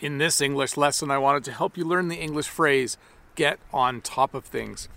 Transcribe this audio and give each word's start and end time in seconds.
In 0.00 0.18
this 0.18 0.40
English 0.40 0.76
lesson, 0.76 1.10
I 1.10 1.18
wanted 1.18 1.42
to 1.44 1.52
help 1.52 1.76
you 1.76 1.84
learn 1.84 2.06
the 2.06 2.20
English 2.20 2.46
phrase 2.46 2.96
get 3.34 3.58
on 3.72 4.00
top 4.00 4.32
of 4.32 4.44
things. 4.44 4.88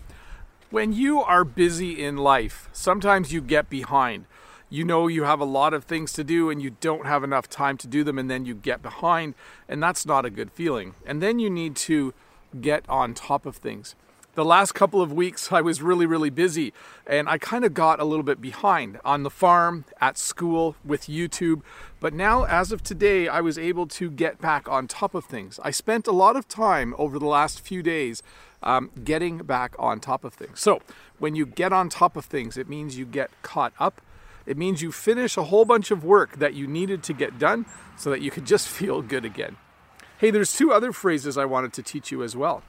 When 0.70 0.94
you 0.94 1.22
are 1.22 1.44
busy 1.44 2.04
in 2.04 2.18
life, 2.18 2.70
sometimes 2.72 3.34
you 3.34 3.42
get 3.42 3.68
behind. 3.68 4.26
You 4.70 4.84
know 4.86 5.08
you 5.08 5.24
have 5.24 5.40
a 5.40 5.46
lot 5.46 5.74
of 5.74 5.86
things 5.86 6.14
to 6.14 6.24
do 6.24 6.52
and 6.52 6.62
you 6.62 6.78
don't 6.80 7.08
have 7.08 7.24
enough 7.24 7.50
time 7.50 7.78
to 7.78 7.88
do 7.88 8.04
them, 8.04 8.20
and 8.20 8.30
then 8.30 8.46
you 8.46 8.54
get 8.54 8.84
behind, 8.84 9.34
and 9.68 9.82
that's 9.82 10.06
not 10.06 10.24
a 10.24 10.30
good 10.30 10.52
feeling. 10.52 10.94
And 11.04 11.20
then 11.20 11.40
you 11.40 11.50
need 11.50 11.76
to 11.78 12.14
get 12.60 12.88
on 12.88 13.16
top 13.16 13.48
of 13.48 13.56
things 13.56 13.96
the 14.34 14.46
last 14.46 14.74
couple 14.74 15.02
of 15.02 15.12
weeks 15.12 15.52
I 15.52 15.62
was 15.62 15.82
really, 15.82 16.06
really 16.06 16.30
busy 16.30 16.74
and 17.06 17.28
I 17.28 17.38
kind 17.38 17.66
of 17.66 17.74
got 17.74 18.00
a 18.00 18.06
little 18.06 18.24
bit 18.24 18.40
behind 18.40 19.00
on 19.04 19.24
the 19.24 19.30
farm, 19.30 19.84
at 20.00 20.18
school, 20.18 20.76
with 20.86 21.08
YouTube. 21.08 21.62
But 22.00 22.14
now, 22.14 22.46
as 22.46 22.72
of 22.72 22.82
today, 22.82 23.28
I 23.28 23.42
was 23.42 23.58
able 23.58 23.88
to 23.88 24.10
get 24.10 24.40
back 24.40 24.70
on 24.70 24.88
top 24.88 25.14
of 25.14 25.26
things. 25.26 25.60
I 25.64 25.72
spent 25.72 26.08
a 26.08 26.12
lot 26.12 26.36
of 26.36 26.48
time 26.48 26.96
over 26.98 27.20
the 27.20 27.26
last 27.26 27.60
few 27.60 27.84
days 27.84 28.24
um, 28.64 28.92
getting 29.04 29.40
back 29.40 29.76
on 29.78 30.00
top 30.00 30.24
of 30.24 30.34
things. 30.34 30.62
So, 30.62 30.82
when 31.20 31.36
you 31.36 31.46
get 31.46 31.74
on 31.74 31.90
top 31.90 32.16
of 32.16 32.26
things, 32.26 32.58
it 32.58 32.70
means 32.70 32.98
you 32.98 33.06
get 33.06 33.30
caught 33.42 33.74
up. 33.80 34.02
It 34.46 34.58
means 34.58 34.82
you 34.82 34.92
finish 34.92 35.38
a 35.38 35.44
whole 35.44 35.66
bunch 35.66 35.92
of 35.92 36.04
work 36.04 36.38
that 36.40 36.54
you 36.54 36.66
needed 36.66 37.04
to 37.04 37.14
get 37.14 37.38
done 37.38 37.66
so 37.98 38.10
that 38.10 38.22
you 38.22 38.32
could 38.32 38.46
just 38.46 38.68
feel 38.80 39.02
good 39.02 39.26
again. 39.26 39.58
Hey, 40.18 40.32
there's 40.32 40.56
two 40.56 40.72
other 40.72 40.92
phrases 40.92 41.38
I 41.38 41.46
wanted 41.46 41.74
to 41.74 41.84
teach 41.84 42.12
you 42.12 42.24
as 42.24 42.36
well 42.36 42.64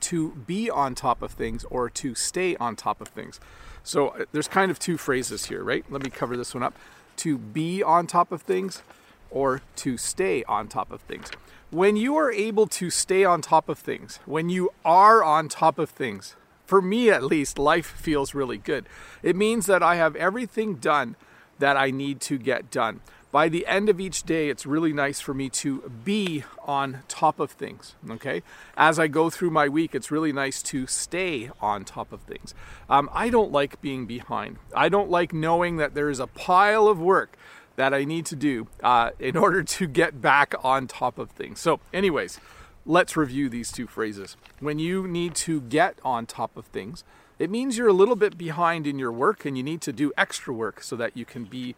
to 0.00 0.30
be 0.46 0.70
on 0.70 0.94
top 0.94 1.22
of 1.22 1.32
things 1.32 1.64
or 1.64 1.90
to 1.90 2.14
stay 2.14 2.56
on 2.56 2.76
top 2.76 3.00
of 3.00 3.08
things. 3.08 3.40
So 3.82 4.08
uh, 4.08 4.24
there's 4.32 4.48
kind 4.48 4.70
of 4.70 4.78
two 4.78 4.96
phrases 4.96 5.46
here, 5.46 5.62
right? 5.62 5.84
Let 5.90 6.02
me 6.02 6.10
cover 6.10 6.36
this 6.36 6.54
one 6.54 6.62
up. 6.62 6.76
To 7.18 7.38
be 7.38 7.82
on 7.82 8.06
top 8.06 8.32
of 8.32 8.42
things 8.42 8.82
or 9.30 9.62
to 9.76 9.96
stay 9.96 10.42
on 10.44 10.68
top 10.68 10.90
of 10.90 11.00
things. 11.02 11.30
When 11.70 11.96
you 11.96 12.16
are 12.16 12.32
able 12.32 12.66
to 12.66 12.90
stay 12.90 13.24
on 13.24 13.42
top 13.42 13.68
of 13.68 13.78
things, 13.78 14.18
when 14.26 14.48
you 14.48 14.70
are 14.84 15.22
on 15.22 15.48
top 15.48 15.78
of 15.78 15.90
things, 15.90 16.34
for 16.66 16.82
me 16.82 17.10
at 17.10 17.22
least, 17.22 17.58
life 17.58 17.86
feels 17.86 18.34
really 18.34 18.58
good. 18.58 18.86
It 19.22 19.36
means 19.36 19.66
that 19.66 19.82
I 19.82 19.96
have 19.96 20.16
everything 20.16 20.76
done 20.76 21.16
that 21.58 21.76
I 21.76 21.90
need 21.90 22.20
to 22.22 22.38
get 22.38 22.70
done 22.70 23.00
by 23.32 23.48
the 23.48 23.66
end 23.66 23.88
of 23.88 24.00
each 24.00 24.24
day, 24.24 24.48
it's 24.48 24.66
really 24.66 24.92
nice 24.92 25.20
for 25.20 25.32
me 25.32 25.48
to 25.50 25.90
be 26.04 26.44
on 26.64 27.02
top 27.06 27.38
of 27.38 27.52
things. 27.52 27.94
Okay, 28.08 28.42
as 28.76 28.98
I 28.98 29.06
go 29.06 29.30
through 29.30 29.50
my 29.50 29.68
week, 29.68 29.94
it's 29.94 30.10
really 30.10 30.32
nice 30.32 30.62
to 30.64 30.86
stay 30.86 31.50
on 31.60 31.84
top 31.84 32.12
of 32.12 32.22
things. 32.22 32.54
Um, 32.88 33.08
I 33.12 33.30
don't 33.30 33.52
like 33.52 33.80
being 33.80 34.06
behind. 34.06 34.58
I 34.74 34.88
don't 34.88 35.10
like 35.10 35.32
knowing 35.32 35.76
that 35.76 35.94
there 35.94 36.10
is 36.10 36.18
a 36.18 36.26
pile 36.26 36.88
of 36.88 37.00
work 37.00 37.36
that 37.76 37.94
I 37.94 38.04
need 38.04 38.26
to 38.26 38.36
do 38.36 38.66
uh, 38.82 39.10
in 39.18 39.36
order 39.44 39.62
to 39.62 39.86
get 39.86 40.20
back 40.20 40.54
on 40.62 40.86
top 40.86 41.18
of 41.18 41.30
things. 41.30 41.60
So, 41.60 41.80
anyways, 41.92 42.40
let's 42.84 43.16
review 43.16 43.48
these 43.48 43.70
two 43.70 43.86
phrases. 43.86 44.36
When 44.58 44.78
you 44.78 45.06
need 45.06 45.34
to 45.36 45.60
get 45.60 45.98
on 46.04 46.26
top 46.26 46.56
of 46.56 46.66
things, 46.66 47.04
it 47.38 47.48
means 47.48 47.78
you're 47.78 47.88
a 47.88 47.94
little 47.94 48.16
bit 48.16 48.36
behind 48.36 48.86
in 48.86 48.98
your 48.98 49.12
work 49.12 49.46
and 49.46 49.56
you 49.56 49.62
need 49.62 49.80
to 49.82 49.92
do 49.92 50.12
extra 50.18 50.52
work 50.52 50.82
so 50.82 50.94
that 50.96 51.16
you 51.16 51.24
can 51.24 51.44
be 51.44 51.74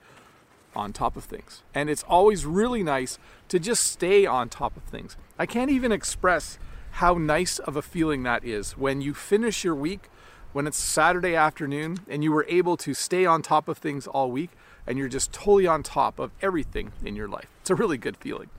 on 0.74 0.92
top 0.92 1.16
of 1.16 1.24
things. 1.24 1.62
And 1.74 1.90
it's 1.90 2.02
always 2.04 2.44
really 2.46 2.82
nice 2.82 3.18
to 3.48 3.58
just 3.58 3.84
stay 3.84 4.26
on 4.26 4.48
top 4.48 4.76
of 4.76 4.82
things. 4.84 5.16
I 5.38 5.46
can't 5.46 5.70
even 5.70 5.92
express 5.92 6.58
how 6.92 7.14
nice 7.14 7.58
of 7.58 7.76
a 7.76 7.82
feeling 7.82 8.22
that 8.22 8.44
is 8.44 8.76
when 8.76 9.00
you 9.00 9.14
finish 9.14 9.64
your 9.64 9.74
week, 9.74 10.10
when 10.52 10.66
it's 10.66 10.76
Saturday 10.76 11.34
afternoon, 11.34 12.00
and 12.08 12.22
you 12.22 12.32
were 12.32 12.46
able 12.48 12.76
to 12.76 12.92
stay 12.92 13.24
on 13.24 13.40
top 13.40 13.68
of 13.68 13.78
things 13.78 14.06
all 14.06 14.30
week, 14.30 14.50
and 14.86 14.98
you're 14.98 15.08
just 15.08 15.32
totally 15.32 15.66
on 15.66 15.82
top 15.82 16.18
of 16.18 16.30
everything 16.42 16.92
in 17.04 17.16
your 17.16 17.28
life. 17.28 17.48
It's 17.60 17.70
a 17.70 17.74
really 17.74 17.96
good 17.96 18.16
feeling. 18.16 18.50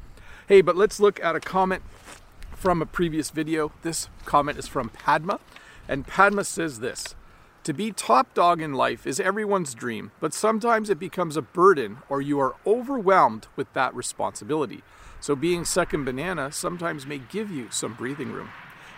Hey, 0.48 0.62
but 0.62 0.76
let's 0.76 1.00
look 1.00 1.24
at 1.24 1.36
a 1.36 1.40
comment 1.40 1.84
from 2.56 2.82
a 2.82 2.86
previous 2.86 3.30
video. 3.30 3.72
This 3.84 4.10
comment 4.26 4.58
is 4.58 4.68
from 4.68 4.90
Padma, 4.90 5.40
and 5.88 6.08
Padma 6.08 6.44
says 6.44 6.80
this 6.80 7.16
to 7.64 7.74
be 7.74 7.92
top 7.94 8.34
dog 8.34 8.62
in 8.62 8.74
life 8.74 9.08
is 9.08 9.22
everyone's 9.22 9.74
dream, 9.74 10.12
but 10.20 10.34
sometimes 10.34 10.90
it 10.90 11.00
becomes 11.00 11.38
a 11.38 11.42
burden 11.42 12.00
or 12.10 12.22
you 12.22 12.40
are 12.40 12.56
overwhelmed 12.68 13.48
with 13.56 13.72
that 13.74 13.96
responsibility. 13.96 14.84
So 15.22 15.34
being 15.34 15.64
second 15.64 16.04
banana 16.04 16.52
sometimes 16.52 17.06
may 17.06 17.20
give 17.20 17.50
you 17.50 17.68
some 17.72 17.94
breathing 17.94 18.34
room. 18.34 18.50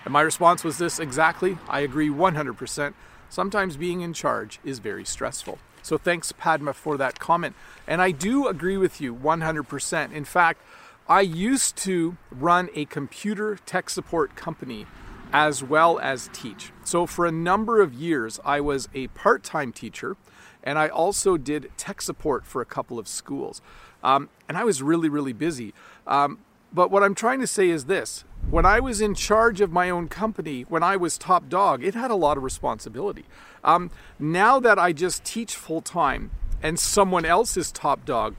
And 0.04 0.12
my 0.12 0.22
response 0.22 0.64
was 0.64 0.80
this 0.80 1.00
exactly. 1.00 1.60
I 1.70 1.82
agree 1.82 2.10
100%. 2.10 2.96
Sometimes 3.30 3.78
being 3.78 4.02
in 4.02 4.14
charge 4.14 4.60
is 4.64 4.80
very 4.80 5.06
stressful. 5.06 5.60
So 5.84 6.00
thanks, 6.00 6.32
Padma, 6.32 6.74
for 6.74 6.98
that 6.98 7.20
comment. 7.20 7.56
And 7.86 8.02
I 8.02 8.10
do 8.10 8.48
agree 8.48 8.78
with 8.78 9.00
you 9.00 9.14
100%. 9.16 10.12
In 10.12 10.26
fact, 10.26 10.62
I 11.08 11.22
used 11.22 11.76
to 11.78 12.18
run 12.32 12.70
a 12.74 12.86
computer 12.86 13.60
tech 13.68 13.92
support 13.92 14.36
company 14.36 14.88
as 15.34 15.64
well 15.64 16.00
as 16.00 16.30
teach. 16.34 16.72
So, 16.84 17.06
for 17.06 17.26
a 17.26 17.32
number 17.32 17.82
of 17.82 17.94
years, 17.94 18.40
I 18.46 18.62
was 18.62 18.90
a 18.94 19.08
part 19.08 19.44
time 19.44 19.72
teacher 19.72 20.18
and 20.66 20.80
I 20.80 20.88
also 20.88 21.38
did 21.38 21.72
tech 21.78 22.02
support 22.02 22.46
for 22.46 22.62
a 22.62 22.66
couple 22.66 22.98
of 22.98 23.08
schools. 23.08 23.62
Um, 24.04 24.30
and 24.50 24.58
I 24.58 24.64
was 24.64 24.82
really, 24.82 25.10
really 25.10 25.34
busy. 25.34 25.74
Um, 26.08 26.40
but 26.74 26.92
what 26.92 27.04
I'm 27.04 27.16
trying 27.16 27.40
to 27.40 27.48
say 27.48 27.70
is 27.70 27.86
this 27.86 28.26
when 28.50 28.66
I 28.66 28.80
was 28.80 29.00
in 29.02 29.16
charge 29.16 29.62
of 29.62 29.72
my 29.72 29.90
own 29.90 30.08
company, 30.08 30.64
when 30.64 30.84
I 30.84 30.98
was 30.98 31.18
top 31.18 31.50
dog, 31.50 31.84
it 31.84 31.96
had 31.96 32.12
a 32.12 32.16
lot 32.16 32.38
of 32.38 32.44
responsibility. 32.44 33.26
Um, 33.64 33.92
now 34.20 34.60
that 34.60 34.78
I 34.78 34.92
just 34.92 35.24
teach 35.24 35.56
full 35.56 35.82
time 35.82 36.32
and 36.62 36.80
someone 36.80 37.26
else 37.26 37.58
is 37.58 37.72
top 37.72 38.06
dog, 38.06 38.36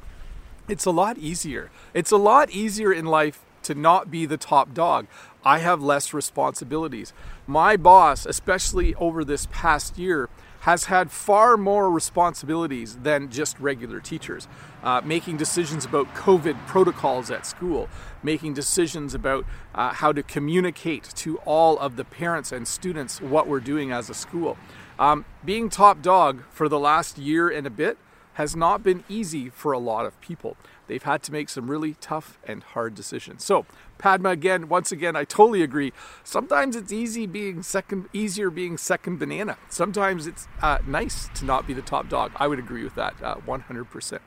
it's 0.69 0.85
a 0.85 0.91
lot 0.91 1.19
easier. 1.19 1.71
It's 1.95 2.11
a 2.11 2.17
lot 2.17 2.51
easier 2.51 2.93
in 2.93 3.07
life 3.07 3.46
to 3.67 3.75
not 3.75 4.11
be 4.11 4.27
the 4.27 4.37
top 4.37 4.73
dog. 4.73 5.07
I 5.45 5.59
have 5.59 5.83
less 5.83 6.15
responsibilities. 6.15 7.13
My 7.47 7.77
boss, 7.77 8.27
especially 8.27 8.95
over 8.95 9.25
this 9.25 9.47
past 9.51 9.99
year, 9.99 10.29
has 10.61 10.87
had 10.87 11.13
far 11.13 11.57
more 11.57 11.91
responsibilities 11.91 12.97
than 13.03 13.31
just 13.31 13.59
regular 13.61 14.01
teachers. 14.01 14.49
Uh, 14.83 15.01
making 15.05 15.37
decisions 15.37 15.85
about 15.85 16.13
COVID 16.15 16.67
protocols 16.67 17.31
at 17.31 17.47
school, 17.47 17.89
making 18.23 18.55
decisions 18.55 19.15
about 19.15 19.45
uh, 19.75 19.93
how 19.93 20.13
to 20.13 20.23
communicate 20.23 21.05
to 21.15 21.39
all 21.39 21.79
of 21.79 21.97
the 21.97 22.05
parents 22.05 22.51
and 22.51 22.67
students 22.67 23.21
what 23.21 23.47
we're 23.47 23.61
doing 23.61 23.93
as 23.93 24.11
a 24.11 24.15
school. 24.15 24.57
Um, 24.99 25.25
being 25.45 25.69
top 25.69 26.03
dog 26.03 26.43
for 26.51 26.69
the 26.69 26.79
last 26.79 27.19
year 27.19 27.49
and 27.49 27.67
a 27.67 27.71
bit 27.71 27.99
has 28.37 28.55
not 28.55 28.83
been 28.83 29.03
easy 29.09 29.49
for 29.49 29.73
a 29.73 29.79
lot 29.79 30.05
of 30.05 30.21
people 30.21 30.57
they've 30.89 31.03
had 31.03 31.23
to 31.23 31.33
make 31.33 31.49
some 31.49 31.71
really 31.71 31.95
tough 32.01 32.39
and 32.47 32.63
hard 32.63 32.95
decisions. 32.95 33.43
So, 33.43 33.65
Padma, 33.97 34.29
again, 34.29 34.69
once 34.69 34.93
again, 34.93 35.17
I 35.17 35.25
totally 35.25 35.63
agree. 35.63 35.93
Sometimes 36.23 36.77
it's 36.77 36.93
easy 36.93 37.27
being 37.27 37.63
second, 37.63 38.09
easier 38.13 38.51
being 38.51 38.77
second 38.77 39.19
banana. 39.19 39.57
Sometimes 39.71 40.27
it's 40.27 40.49
uh, 40.61 40.79
nice 40.87 41.29
to 41.35 41.47
not 41.47 41.67
be 41.67 41.73
the 41.73 41.83
top 41.83 42.11
dog. 42.11 42.31
I 42.37 42.47
would 42.47 42.59
agree 42.59 42.85
with 42.85 42.95
that 42.95 43.15
uh, 43.23 43.37
100%. 43.47 44.19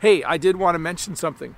Hey, 0.00 0.24
I 0.24 0.38
did 0.38 0.56
want 0.56 0.74
to 0.74 0.78
mention 0.78 1.14
something. 1.14 1.54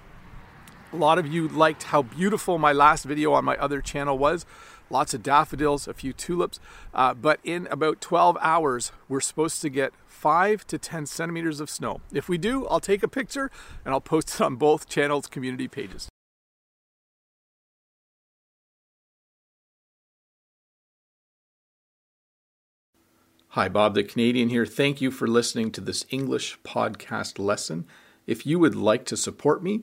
A 0.93 0.97
lot 0.97 1.19
of 1.19 1.27
you 1.27 1.49
liked 1.49 1.85
how 1.85 2.03
beautiful 2.03 2.59
my 2.59 2.73
last 2.73 3.05
video 3.05 3.33
on 3.33 3.45
my 3.45 3.57
other 3.57 3.81
channel 3.81 4.19
was 4.19 4.47
lots 4.95 5.13
of 5.13 5.25
daffodils, 5.25 5.89
a 5.89 5.93
few 5.93 6.13
tulips. 6.13 6.61
Uh, 6.95 7.13
but 7.13 7.41
in 7.43 7.67
about 7.67 8.01
12 8.01 8.39
hours, 8.41 8.93
we're 9.09 9.21
supposed 9.21 9.61
to 9.61 9.69
get 9.69 9.93
5 10.07 10.65
to 10.69 10.79
10 10.79 11.07
centimeters 11.07 11.59
of 11.61 11.69
snow. 11.69 12.01
If 12.13 12.29
we 12.29 12.39
do, 12.39 12.67
I'll 12.69 12.81
take 12.81 13.03
a 13.03 13.09
picture 13.09 13.51
and 13.85 13.93
I'll 13.93 14.01
post 14.01 14.37
it 14.37 14.41
on 14.41 14.55
both 14.55 14.89
channels' 14.89 15.27
community 15.27 15.67
pages. 15.67 16.09
Hi, 23.49 23.69
Bob 23.69 23.95
the 23.95 24.03
Canadian 24.05 24.49
here. 24.49 24.67
Thank 24.67 25.01
you 25.01 25.11
for 25.11 25.27
listening 25.27 25.71
to 25.73 25.81
this 25.81 26.07
English 26.11 26.59
podcast 26.65 27.39
lesson. 27.39 27.87
If 28.27 28.47
you 28.47 28.59
would 28.59 28.75
like 28.75 29.05
to 29.07 29.17
support 29.17 29.63
me, 29.63 29.83